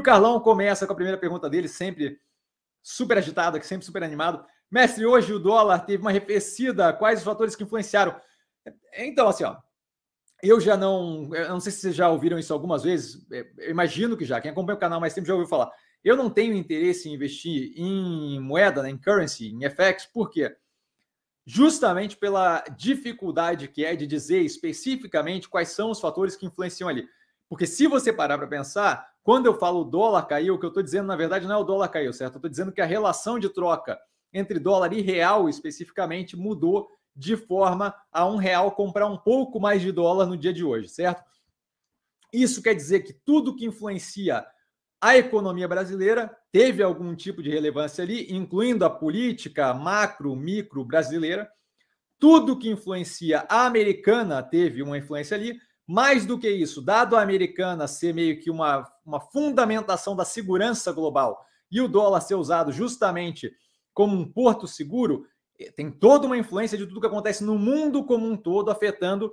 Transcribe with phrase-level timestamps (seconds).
[0.00, 2.20] o Carlão começa com a primeira pergunta dele, sempre
[2.82, 4.44] super agitado, sempre super animado.
[4.70, 6.92] Mestre, hoje o dólar teve uma arrefecida.
[6.92, 8.18] Quais os fatores que influenciaram?
[8.96, 9.56] Então, assim, ó,
[10.42, 11.34] eu já não.
[11.34, 13.26] Eu não sei se vocês já ouviram isso algumas vezes.
[13.30, 14.40] É, eu imagino que já.
[14.40, 15.70] Quem acompanha o canal mais tempo já ouviu falar.
[16.02, 20.56] Eu não tenho interesse em investir em moeda, né, em currency, em FX, por quê?
[21.44, 27.06] Justamente pela dificuldade que é de dizer especificamente quais são os fatores que influenciam ali.
[27.50, 30.82] Porque se você parar para pensar, quando eu falo dólar caiu, o que eu estou
[30.82, 32.34] dizendo, na verdade, não é o dólar caiu, certo?
[32.34, 33.98] Eu estou dizendo que a relação de troca
[34.32, 39.82] entre dólar e real, especificamente, mudou de forma a um real comprar um pouco mais
[39.82, 41.22] de dólar no dia de hoje, certo?
[42.32, 44.46] Isso quer dizer que tudo que influencia
[45.00, 51.50] a economia brasileira teve algum tipo de relevância ali, incluindo a política macro, micro brasileira.
[52.18, 55.58] Tudo que influencia a americana teve uma influência ali.
[55.92, 60.92] Mais do que isso, dado a americana ser meio que uma, uma fundamentação da segurança
[60.92, 63.52] global e o dólar ser usado justamente
[63.92, 65.26] como um porto seguro,
[65.58, 69.32] eh, tem toda uma influência de tudo que acontece no mundo como um todo, afetando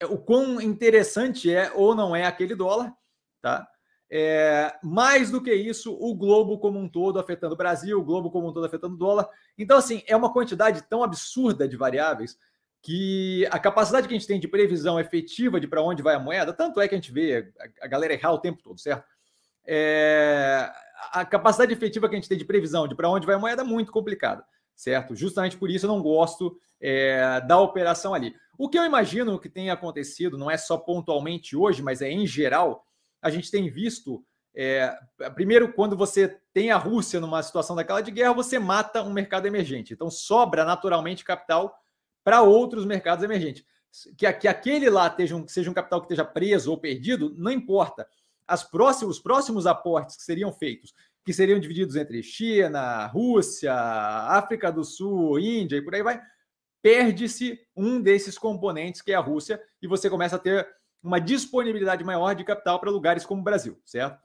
[0.00, 2.92] eh, o quão interessante é ou não é aquele dólar,
[3.40, 3.64] tá?
[4.10, 8.28] É, mais do que isso, o globo como um todo afetando o Brasil, o globo
[8.28, 9.28] como um todo afetando o dólar.
[9.56, 12.36] Então, assim, é uma quantidade tão absurda de variáveis
[12.82, 16.18] que a capacidade que a gente tem de previsão efetiva de para onde vai a
[16.18, 19.04] moeda, tanto é que a gente vê a galera errar o tempo todo, certo?
[19.64, 20.68] É,
[21.12, 23.62] a capacidade efetiva que a gente tem de previsão de para onde vai a moeda
[23.62, 25.14] é muito complicada, certo?
[25.14, 28.34] Justamente por isso eu não gosto é, da operação ali.
[28.58, 32.26] O que eu imagino que tenha acontecido, não é só pontualmente hoje, mas é em
[32.26, 32.84] geral,
[33.22, 34.24] a gente tem visto.
[34.54, 34.92] É,
[35.34, 39.46] primeiro, quando você tem a Rússia numa situação daquela de guerra, você mata um mercado
[39.46, 39.94] emergente.
[39.94, 41.78] Então, sobra naturalmente capital
[42.24, 43.64] para outros mercados emergentes.
[44.16, 47.50] Que, que aquele lá seja um, seja um capital que esteja preso ou perdido, não
[47.50, 48.06] importa.
[48.46, 54.72] As próximos, os próximos aportes que seriam feitos, que seriam divididos entre China, Rússia, África
[54.72, 56.20] do Sul, Índia e por aí vai,
[56.80, 60.66] perde-se um desses componentes, que é a Rússia, e você começa a ter
[61.02, 64.20] uma disponibilidade maior de capital para lugares como o Brasil, certo?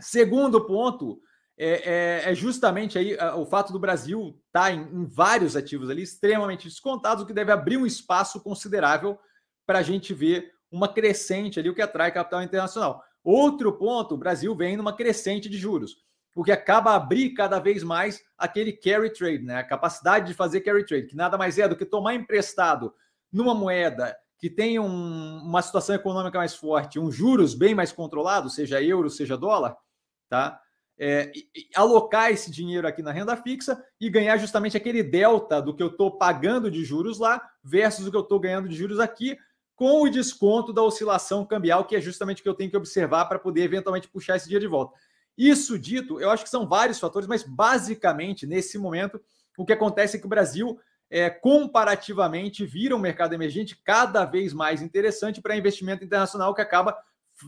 [0.00, 1.20] Segundo ponto
[1.58, 5.90] é, é, é justamente aí o fato do Brasil estar tá em, em, vários ativos
[5.90, 9.18] ali extremamente descontados, o que deve abrir um espaço considerável
[9.66, 13.02] para a gente ver uma crescente ali, o que atrai capital internacional.
[13.22, 15.96] Outro ponto, o Brasil vem numa crescente de juros,
[16.34, 19.56] o que acaba abrir cada vez mais aquele carry trade, né?
[19.56, 22.92] A capacidade de fazer carry trade, que nada mais é do que tomar emprestado
[23.30, 28.50] numa moeda que tem um, uma situação econômica mais forte, um juros bem mais controlado,
[28.50, 29.76] seja euro, seja dólar,
[30.28, 30.60] tá?
[31.04, 31.32] É,
[31.74, 35.88] alocar esse dinheiro aqui na renda fixa e ganhar justamente aquele delta do que eu
[35.88, 39.36] estou pagando de juros lá versus o que eu estou ganhando de juros aqui,
[39.74, 43.24] com o desconto da oscilação cambial, que é justamente o que eu tenho que observar
[43.24, 44.96] para poder eventualmente puxar esse dia de volta.
[45.36, 49.20] Isso dito, eu acho que são vários fatores, mas basicamente, nesse momento,
[49.58, 50.78] o que acontece é que o Brasil
[51.10, 56.96] é, comparativamente vira um mercado emergente cada vez mais interessante para investimento internacional que acaba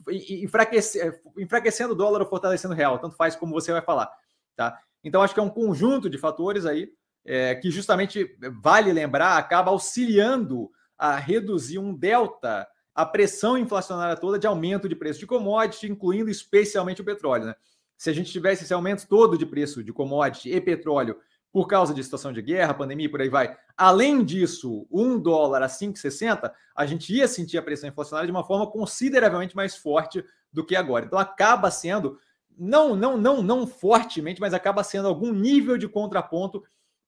[0.08, 4.10] enfraquecendo, enfraquecendo o dólar ou fortalecendo o real, tanto faz como você vai falar.
[4.56, 4.78] Tá?
[5.02, 6.90] Então, acho que é um conjunto de fatores aí
[7.24, 14.38] é, que justamente vale lembrar, acaba auxiliando a reduzir um delta, a pressão inflacionária toda
[14.38, 17.46] de aumento de preço de commodity, incluindo especialmente o petróleo.
[17.46, 17.54] Né?
[17.96, 21.18] Se a gente tivesse esse aumento todo de preço de commodity e petróleo
[21.54, 23.56] por causa de situação de guerra, pandemia e por aí vai.
[23.76, 28.42] Além disso, um dólar a 5,60, a gente ia sentir a pressão inflacionária de uma
[28.42, 31.04] forma consideravelmente mais forte do que agora.
[31.04, 32.18] Então acaba sendo,
[32.58, 36.60] não, não, não, não fortemente, mas acaba sendo algum nível de contraponto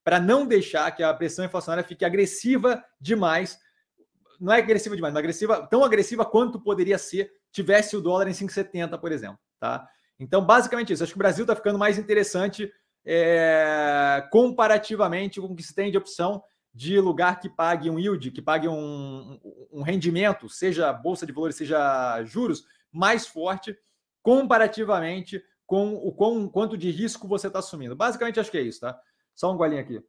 [0.05, 3.59] para não deixar que a pressão inflacionária fique agressiva demais.
[4.39, 8.33] Não é agressiva demais, mas agressiva, tão agressiva quanto poderia ser tivesse o dólar em
[8.33, 9.41] 5,70, por exemplo.
[9.59, 9.89] Tá?
[10.21, 11.03] Então, basicamente isso.
[11.03, 12.73] Acho que o Brasil está ficando mais interessante
[13.07, 16.43] é, comparativamente com o que se tem de opção
[16.75, 19.41] de lugar que pague um yield, que pague um,
[19.73, 23.77] um rendimento, seja bolsa de valores, seja juros, mais forte
[24.23, 26.13] comparativamente com o
[26.51, 27.97] quanto de risco você está assumindo.
[27.97, 29.01] Basicamente, acho que é isso, tá?
[29.35, 30.03] Só um golinho aqui.